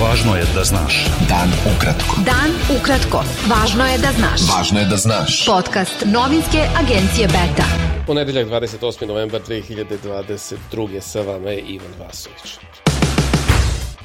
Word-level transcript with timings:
Važno 0.00 0.32
je 0.36 0.44
da 0.54 0.62
znaš. 0.64 0.94
Dan 1.28 1.50
ukratko. 1.68 2.22
Dan 2.24 2.54
ukratko. 2.72 3.20
Važno 3.50 3.84
je 3.84 3.98
da 4.00 4.12
znaš. 4.16 4.46
Važno 4.48 4.80
je 4.80 4.86
da 4.88 4.96
znaš. 4.96 5.34
Podcast 5.46 6.06
novinske 6.06 6.62
agencije 6.80 7.26
Beta. 7.28 7.66
Ponedeljak 8.06 8.48
28. 8.48 9.06
novembar 9.06 9.42
2022. 9.48 11.00
Sa 11.00 11.20
vama 11.20 11.50
je 11.50 11.60
Ivan 11.60 11.92
Vasović. 11.98 12.56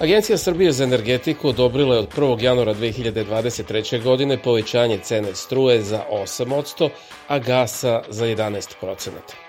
Agencija 0.00 0.38
Srbije 0.38 0.72
za 0.72 0.84
energetiku 0.84 1.48
odobrila 1.48 1.94
je 1.94 2.00
od 2.00 2.08
1. 2.16 2.42
januara 2.42 2.74
2023. 2.74 4.02
godine 4.02 4.42
povećanje 4.42 4.98
cene 4.98 5.34
struje 5.34 5.82
za 5.82 6.02
8%, 6.10 6.88
a 7.28 7.38
gasa 7.38 8.02
za 8.08 8.26
11%. 8.26 9.43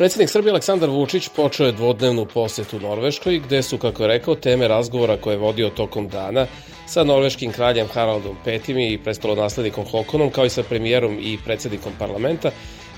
Predsednik 0.00 0.30
Srbije 0.30 0.50
Aleksandar 0.50 0.90
Vučić 0.90 1.28
počeo 1.28 1.66
je 1.66 1.72
dvodnevnu 1.72 2.24
posetu 2.24 2.78
Norveškoj, 2.80 3.38
gde 3.38 3.62
su, 3.62 3.78
kako 3.78 4.02
je 4.02 4.08
rekao, 4.08 4.34
teme 4.34 4.68
razgovora 4.68 5.16
koje 5.16 5.34
je 5.34 5.38
vodio 5.38 5.68
tokom 5.70 6.08
dana 6.08 6.46
sa 6.86 7.04
norveškim 7.04 7.52
kraljem 7.52 7.88
Haraldom 7.88 8.36
V 8.44 8.60
i 8.92 8.98
prestolonaslednikom 9.04 9.84
Hokonom, 9.90 10.30
kao 10.30 10.44
i 10.44 10.50
sa 10.50 10.62
premijerom 10.62 11.18
i 11.20 11.38
predsednikom 11.44 11.92
parlamenta, 11.98 12.50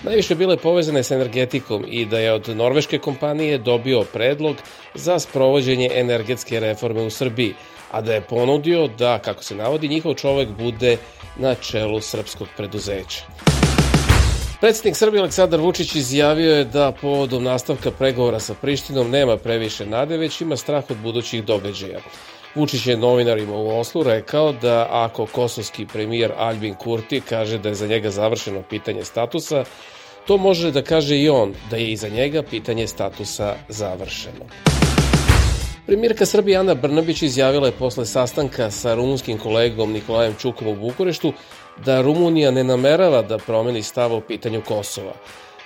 najviše 0.02 0.34
bile 0.34 0.56
povezane 0.56 1.02
sa 1.02 1.14
energetikom 1.14 1.84
i 1.88 2.06
da 2.06 2.18
je 2.18 2.32
od 2.32 2.48
norveške 2.48 2.98
kompanije 2.98 3.58
dobio 3.58 4.04
predlog 4.12 4.56
za 4.94 5.18
sprovođenje 5.18 5.90
energetske 5.94 6.60
reforme 6.60 7.02
u 7.02 7.10
Srbiji, 7.10 7.54
a 7.90 8.00
da 8.00 8.14
je 8.14 8.20
ponudio 8.20 8.86
da, 8.86 9.18
kako 9.18 9.42
se 9.42 9.54
navodi, 9.54 9.88
njihov 9.88 10.14
čovek 10.14 10.48
bude 10.48 10.96
na 11.36 11.54
čelu 11.54 12.00
srpskog 12.00 12.48
preduzeća. 12.56 13.51
Predsednik 14.62 14.96
Srbije 14.96 15.20
Aleksandar 15.20 15.60
Vučić 15.60 15.94
izjavio 15.94 16.56
je 16.56 16.64
da 16.64 16.92
povodom 17.00 17.42
nastavka 17.42 17.90
pregovora 17.90 18.40
sa 18.40 18.54
Prištinom 18.54 19.10
nema 19.10 19.36
previše 19.36 19.86
nade, 19.86 20.16
već 20.16 20.40
ima 20.40 20.56
strah 20.56 20.84
od 20.90 20.96
budućih 20.96 21.44
događaja. 21.44 21.98
Vučić 22.54 22.86
je 22.86 22.96
novinarima 22.96 23.56
u 23.56 23.80
Oslu 23.80 24.02
rekao 24.02 24.52
da 24.52 24.86
ako 24.90 25.26
kosovski 25.26 25.86
premijer 25.86 26.32
Albin 26.36 26.74
Kurti 26.74 27.20
kaže 27.20 27.58
da 27.58 27.68
je 27.68 27.74
za 27.74 27.86
njega 27.86 28.10
završeno 28.10 28.62
pitanje 28.70 29.04
statusa, 29.04 29.64
to 30.26 30.36
može 30.36 30.70
da 30.70 30.82
kaže 30.82 31.18
i 31.18 31.28
on 31.28 31.54
da 31.70 31.76
je 31.76 31.92
i 31.92 31.96
za 31.96 32.08
njega 32.08 32.42
pitanje 32.42 32.86
statusa 32.86 33.54
završeno. 33.68 34.81
Premijerka 35.86 36.26
Srbije 36.26 36.58
Ana 36.58 36.74
Brnabić 36.74 37.22
izjavila 37.22 37.66
je 37.66 37.72
posle 37.72 38.06
sastanka 38.06 38.70
sa 38.70 38.94
rumunskim 38.94 39.38
kolegom 39.38 39.92
Nikolajem 39.92 40.34
Čukom 40.40 40.68
u 40.68 40.74
Bukureštu 40.74 41.32
da 41.84 42.00
Rumunija 42.00 42.50
ne 42.50 42.64
namerava 42.64 43.22
da 43.22 43.38
promeni 43.38 43.82
stav 43.82 44.14
o 44.14 44.20
pitanju 44.20 44.62
Kosova. 44.68 45.12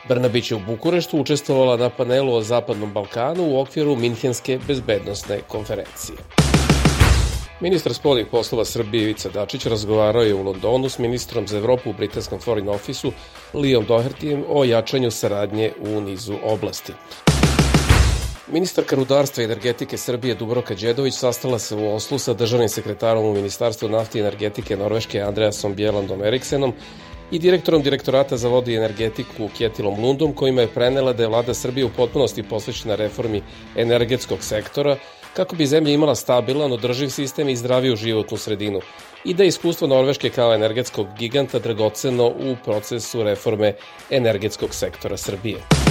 Brnabić 0.08 0.50
je 0.50 0.56
u 0.56 0.60
Bukureštu 0.66 1.20
učestvovala 1.20 1.76
na 1.76 1.90
panelu 1.90 2.34
o 2.34 2.40
Zapadnom 2.40 2.92
Balkanu 2.92 3.44
u 3.44 3.60
okviru 3.60 3.96
Minhenske 3.96 4.58
bezbednostne 4.66 5.40
konferencije. 5.48 6.18
Ministar 7.60 7.94
spoljnih 7.94 8.26
poslova 8.30 8.64
Srbije 8.64 9.02
Ivica 9.02 9.28
Dačić 9.28 9.66
razgovarao 9.66 10.22
je 10.22 10.34
u 10.34 10.42
Londonu 10.42 10.88
s 10.88 10.98
ministrom 10.98 11.46
za 11.46 11.58
Evropu 11.58 11.90
u 11.90 11.92
britanskom 11.92 12.40
Foreign 12.40 12.68
Office-u 12.68 13.12
Lijom 13.54 13.84
Dohertijem 13.84 14.44
o 14.48 14.64
jačanju 14.64 15.10
saradnje 15.10 15.72
u 15.80 16.00
nizu 16.00 16.34
oblasti. 16.44 16.92
Ministarka 18.48 18.96
rudarstva 18.96 19.42
i 19.42 19.44
energetike 19.44 19.96
Srbije 19.96 20.34
Dubroka 20.34 20.74
Đedović 20.74 21.14
sastala 21.14 21.58
se 21.58 21.74
u 21.74 21.94
Oslu 21.94 22.18
sa 22.18 22.34
državnim 22.34 22.68
sekretarom 22.68 23.24
u 23.24 23.32
Ministarstvu 23.32 23.88
nafte 23.88 24.18
i 24.18 24.20
energetike 24.20 24.76
Norveške 24.76 25.20
Andreasom 25.20 25.74
Bjelandom 25.74 26.22
Eriksenom 26.22 26.72
i 27.30 27.38
direktorom 27.38 27.82
direktorata 27.82 28.36
za 28.36 28.48
vodu 28.48 28.70
i 28.70 28.76
energetiku 28.76 29.48
Kjetilom 29.56 30.00
Lundom, 30.00 30.32
kojima 30.32 30.60
je 30.60 30.68
prenela 30.68 31.12
da 31.12 31.22
je 31.22 31.28
vlada 31.28 31.54
Srbije 31.54 31.84
u 31.84 31.90
potpunosti 31.96 32.42
posvećena 32.42 32.94
reformi 32.94 33.42
energetskog 33.76 34.42
sektora 34.42 34.96
kako 35.36 35.56
bi 35.56 35.66
zemlja 35.66 35.92
imala 35.92 36.14
stabilan, 36.14 36.72
održiv 36.72 37.08
sistem 37.08 37.48
i 37.48 37.56
zdraviju 37.56 37.96
životnu 37.96 38.36
sredinu 38.36 38.80
i 39.24 39.34
da 39.34 39.42
je 39.42 39.48
iskustvo 39.48 39.88
Norveške 39.88 40.30
kao 40.30 40.54
energetskog 40.54 41.06
giganta 41.18 41.58
dragoceno 41.58 42.26
u 42.26 42.56
procesu 42.64 43.22
reforme 43.22 43.74
energetskog 44.10 44.74
sektora 44.74 45.16
Srbije. 45.16 45.85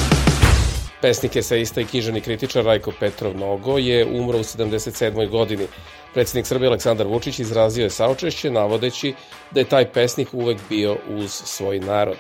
Pesnik, 1.02 1.36
eseista 1.36 1.82
i 1.82 1.86
knjižani 1.86 2.22
kritičar 2.22 2.66
Rajko 2.66 2.92
Petrov 3.00 3.38
Nogo 3.38 3.78
je 3.78 4.06
umro 4.06 4.38
u 4.38 4.44
77. 4.44 5.30
godini. 5.30 5.68
Predsednik 6.14 6.46
Srbije 6.48 6.68
Aleksandar 6.68 7.08
Vučić 7.08 7.40
izrazio 7.40 7.84
je 7.84 7.90
saučešće 7.90 8.52
navodeći 8.52 9.14
da 9.52 9.60
je 9.60 9.70
taj 9.70 9.92
pesnik 9.92 10.34
uvek 10.34 10.58
bio 10.70 10.98
uz 11.10 11.32
svoj 11.32 11.80
narod. 11.80 12.18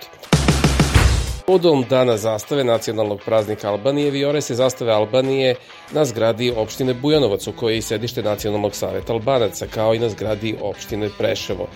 Podom 1.48 1.86
dana 1.90 2.18
zastave 2.18 2.64
nacionalnog 2.64 3.22
praznika 3.26 3.70
Albanije 3.70 4.12
viore 4.12 4.42
se 4.42 4.56
zastave 4.56 4.92
Albanije 4.92 5.56
na 5.92 6.06
zgradi 6.06 6.54
opštine 6.58 6.94
Bujanovac 6.94 7.48
u 7.48 7.52
kojoj 7.52 7.74
je 7.74 7.78
i 7.78 7.82
sedište 7.82 8.24
Nacionalnog 8.24 8.76
saveta 8.76 9.14
Albanaca 9.14 9.68
kao 9.68 9.96
i 9.96 10.00
na 10.00 10.10
zgradi 10.10 10.56
opštine 10.62 11.10
Preševo. 11.18 11.68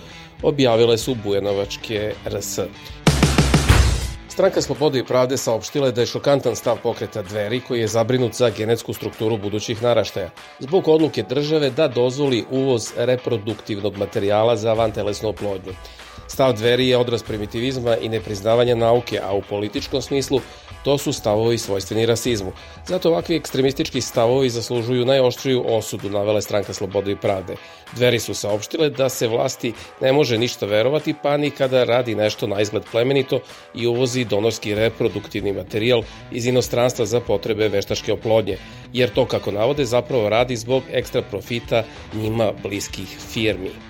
Objavile 0.42 0.98
su 0.98 1.14
Bujanovačke 1.24 2.14
RS. 2.26 2.58
Stranka 4.40 4.62
Slobode 4.62 4.98
i 4.98 5.04
pravde 5.04 5.36
saopštila 5.36 5.86
je 5.86 5.92
da 5.92 6.00
je 6.00 6.06
šokantan 6.06 6.56
stav 6.56 6.78
pokreta 6.82 7.22
dveri 7.22 7.60
koji 7.60 7.80
je 7.80 7.88
zabrinut 7.88 8.34
za 8.34 8.50
genetsku 8.50 8.92
strukturu 8.92 9.36
budućih 9.36 9.82
naraštaja, 9.82 10.30
zbog 10.58 10.88
odluke 10.88 11.22
države 11.22 11.70
da 11.70 11.88
dozvoli 11.88 12.44
uvoz 12.50 12.92
reproduktivnog 12.96 13.96
materijala 13.96 14.56
za 14.56 14.72
vantelesnu 14.72 15.28
oplodnju. 15.28 15.72
Stav 16.30 16.52
dveri 16.52 16.88
je 16.88 16.96
odraz 16.96 17.22
primitivizma 17.22 17.96
i 17.96 18.08
nepriznavanja 18.08 18.74
nauke, 18.74 19.20
a 19.22 19.32
u 19.32 19.42
političkom 19.42 20.02
smislu 20.02 20.40
to 20.84 20.98
su 20.98 21.12
stavovi 21.12 21.58
svojstveni 21.58 22.06
rasizmu. 22.06 22.52
Zato 22.86 23.08
ovakvi 23.08 23.36
ekstremistički 23.36 24.00
stavovi 24.00 24.50
zaslužuju 24.50 25.06
najoštriju 25.06 25.64
osudu, 25.66 26.10
navele 26.10 26.42
stranka 26.42 26.72
Slobode 26.72 27.12
i 27.12 27.16
pravde. 27.16 27.56
Dveri 27.96 28.18
su 28.18 28.34
saopštile 28.34 28.90
da 28.90 29.08
se 29.08 29.28
vlasti 29.28 29.72
ne 30.00 30.12
može 30.12 30.38
ništa 30.38 30.66
verovati, 30.66 31.14
pa 31.22 31.36
ni 31.36 31.50
kada 31.50 31.84
radi 31.84 32.14
nešto 32.14 32.46
na 32.46 32.60
izgled 32.60 32.82
plemenito 32.90 33.40
i 33.74 33.86
uvozi 33.86 34.24
donorski 34.24 34.74
reproduktivni 34.74 35.52
materijal 35.52 36.02
iz 36.32 36.46
inostranstva 36.46 37.06
za 37.06 37.20
potrebe 37.20 37.68
veštačke 37.68 38.12
oplodnje, 38.12 38.58
jer 38.92 39.10
to, 39.10 39.26
kako 39.26 39.50
navode, 39.50 39.84
zapravo 39.84 40.28
radi 40.28 40.56
zbog 40.56 40.82
ekstra 40.92 41.22
profita 41.22 41.84
njima 42.14 42.52
bliskih 42.62 43.18
firmi. 43.32 43.89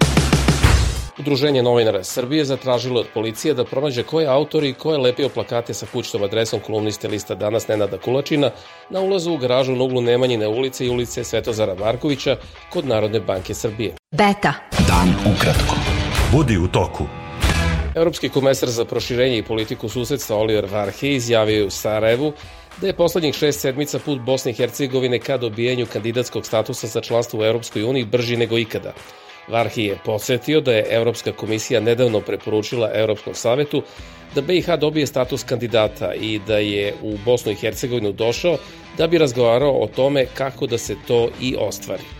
Udruženje 1.20 1.62
novinara 1.62 2.04
Srbije 2.04 2.44
zatražilo 2.44 3.00
od 3.00 3.06
policije 3.14 3.54
da 3.54 3.64
pronađe 3.64 4.02
ko 4.02 4.20
je 4.20 4.26
autor 4.26 4.64
i 4.64 4.72
ko 4.72 4.92
je 4.92 4.98
lepio 4.98 5.28
plakate 5.28 5.74
sa 5.74 5.86
kućnom 5.92 6.22
adresom 6.22 6.60
kolumniste 6.60 7.08
lista 7.08 7.34
Danas 7.34 7.68
Nenada 7.68 7.98
Kulačina 7.98 8.50
na 8.90 9.00
ulazu 9.00 9.32
u 9.32 9.36
garažu 9.36 9.72
na 9.76 9.84
uglu 9.84 10.00
Nemanjine 10.00 10.48
ulice 10.48 10.86
i 10.86 10.90
ulice 10.90 11.24
Svetozara 11.24 11.74
Markovića 11.74 12.36
kod 12.70 12.86
Narodne 12.86 13.20
banke 13.20 13.54
Srbije. 13.54 13.94
Beta. 14.10 14.52
Dan 14.88 15.34
ukratko. 15.34 15.76
Budi 16.32 16.58
u 16.58 16.68
toku. 16.68 17.04
Evropski 17.96 18.28
komesar 18.28 18.68
za 18.68 18.84
proširenje 18.84 19.38
i 19.38 19.42
politiku 19.42 19.88
susedstva 19.88 20.36
Oliver 20.36 20.66
Varhe 20.72 21.08
izjavio 21.08 21.66
u 21.66 21.70
Sarajevu 21.70 22.32
da 22.80 22.86
je 22.86 22.96
poslednjih 22.96 23.34
šest 23.34 23.60
sedmica 23.60 23.98
put 23.98 24.20
Bosne 24.20 24.50
i 24.50 24.54
Hercegovine 24.54 25.18
ka 25.18 25.36
dobijenju 25.36 25.86
kandidatskog 25.92 26.46
statusa 26.46 26.86
za 26.86 27.00
članstvo 27.00 27.40
u 27.40 27.44
Europskoj 27.44 27.84
uniji 27.84 28.04
brži 28.04 28.36
nego 28.36 28.58
ikada. 28.58 28.92
Varhi 29.50 29.84
je 29.84 29.98
podsjetio 30.04 30.60
da 30.60 30.72
je 30.72 30.86
Evropska 30.90 31.32
komisija 31.32 31.80
nedavno 31.80 32.20
preporučila 32.20 32.90
Evropskom 32.94 33.34
savetu 33.34 33.82
da 34.34 34.40
BiH 34.40 34.68
dobije 34.80 35.06
status 35.06 35.42
kandidata 35.44 36.14
i 36.14 36.38
da 36.46 36.58
je 36.58 36.94
u 37.02 37.16
Bosnu 37.24 37.52
i 37.52 37.54
Hercegovinu 37.54 38.12
došao 38.12 38.56
da 38.98 39.06
bi 39.06 39.18
razgovarao 39.18 39.72
o 39.72 39.86
tome 39.86 40.26
kako 40.34 40.66
da 40.66 40.78
se 40.78 40.96
to 41.06 41.28
i 41.40 41.56
ostvari. 41.58 42.19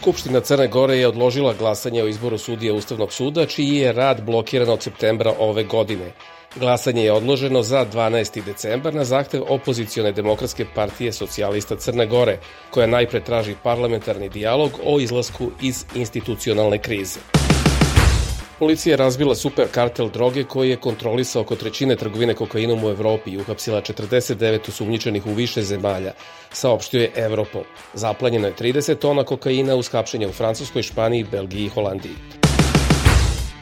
Skupština 0.00 0.40
Crne 0.40 0.68
Gore 0.68 0.96
je 0.96 1.08
odložila 1.08 1.54
glasanje 1.54 2.02
o 2.02 2.06
izboru 2.08 2.38
sudija 2.38 2.74
Ustavnog 2.74 3.12
suda, 3.12 3.46
čiji 3.46 3.74
je 3.76 3.92
rad 3.92 4.22
blokiran 4.24 4.68
od 4.68 4.82
septembra 4.82 5.32
ove 5.38 5.64
godine. 5.64 6.12
Glasanje 6.56 7.04
je 7.04 7.12
odloženo 7.12 7.62
za 7.62 7.86
12. 7.92 8.44
decembar 8.44 8.94
na 8.94 9.04
zahtev 9.04 9.42
opozicione 9.48 10.12
demokratske 10.12 10.66
partije 10.74 11.12
socijalista 11.12 11.76
Crne 11.76 12.06
Gore, 12.06 12.38
koja 12.70 12.86
najpre 12.86 13.20
traži 13.20 13.54
parlamentarni 13.62 14.28
dijalog 14.28 14.80
o 14.84 15.00
izlasku 15.00 15.50
iz 15.62 15.84
institucionalne 15.94 16.78
krize. 16.78 17.39
Policija 18.60 18.92
je 18.92 18.96
razbila 18.96 19.34
super 19.34 19.68
kartel 19.72 20.10
droge 20.10 20.44
koji 20.44 20.70
je 20.70 20.76
kontrolisao 20.76 21.42
oko 21.42 21.56
trećine 21.56 21.96
trgovine 21.96 22.34
kokainom 22.34 22.84
u 22.84 22.88
Evropi 22.88 23.30
i 23.30 23.38
uhapsila 23.38 23.80
49 23.82 24.68
osumnjičenih 24.68 25.26
u 25.26 25.32
više 25.32 25.62
zemalja, 25.62 26.12
saopštio 26.52 27.00
je 27.00 27.12
Evropol. 27.14 27.62
Zaplanjeno 27.94 28.46
je 28.46 28.54
30 28.54 28.94
tona 28.94 29.24
kokaina 29.24 29.76
uz 29.76 29.88
hapšenje 29.88 30.26
u 30.26 30.32
Francuskoj, 30.32 30.82
Španiji, 30.82 31.24
Belgiji 31.24 31.64
i 31.64 31.68
Holandiji. 31.68 32.12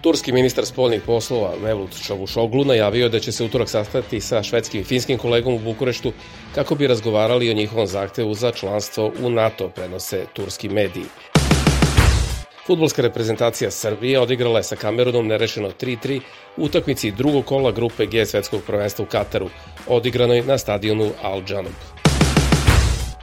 Turski 0.02 0.32
ministar 0.32 0.66
spoljnih 0.66 1.02
poslova 1.06 1.54
Mevlut 1.62 2.02
Čavušoglu 2.06 2.64
najavio 2.64 3.08
da 3.08 3.20
će 3.20 3.32
se 3.32 3.44
utorak 3.44 3.68
sastati 3.68 4.20
sa 4.20 4.42
švedskim 4.42 4.80
i 4.80 4.84
finskim 4.84 5.18
kolegom 5.18 5.54
u 5.54 5.58
Bukureštu 5.58 6.12
kako 6.54 6.74
bi 6.74 6.86
razgovarali 6.86 7.50
o 7.50 7.54
njihovom 7.54 7.86
zahtevu 7.86 8.34
za 8.34 8.50
članstvo 8.50 9.12
u 9.22 9.30
NATO, 9.30 9.68
prenose 9.68 10.24
turski 10.32 10.68
mediji. 10.68 11.37
Futbolska 12.68 13.02
reprezentacija 13.02 13.70
Srbije 13.70 14.20
odigrala 14.20 14.58
je 14.58 14.62
sa 14.62 14.76
Kamerunom 14.76 15.26
nerešeno 15.26 15.70
3-3 15.80 16.20
u 16.56 16.64
utakmici 16.64 17.10
drugog 17.10 17.44
kola 17.44 17.72
grupe 17.72 18.06
G 18.06 18.26
svetskog 18.26 18.60
prvenstva 18.66 19.02
u 19.02 19.08
Kataru, 19.08 19.48
odigranoj 19.86 20.42
na 20.42 20.58
stadionu 20.58 21.10
Al 21.22 21.42
Janub. 21.48 21.72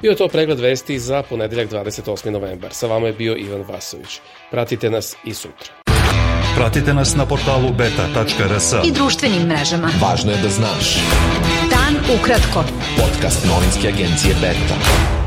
Bio 0.01 0.09
je 0.09 0.15
to 0.15 0.27
pregled 0.27 0.59
vesti 0.59 0.99
za 0.99 1.23
ponedeljak 1.23 1.69
28. 1.69 2.29
novembar. 2.29 2.73
Sa 2.73 2.87
vama 2.87 3.07
je 3.07 3.13
bio 3.13 3.35
Ivan 3.37 3.61
Vasović. 3.61 4.19
Pratite 4.51 4.89
nas 4.89 5.15
i 5.25 5.33
sutra. 5.33 5.73
Pratite 6.55 6.93
nas 6.93 7.15
na 7.15 7.25
portalu 7.25 7.69
beta.rs. 7.77 8.73
I 8.85 8.91
društvenim 8.91 9.47
mrežama. 9.47 9.89
Važno 10.01 10.31
je 10.31 10.37
da 10.37 10.49
znaš. 10.49 10.95
Dan 11.69 12.19
ukratko. 12.19 12.63
Podcast 12.97 13.45
novinske 13.45 13.87
agencije 13.87 14.35
Beta. 14.41 15.24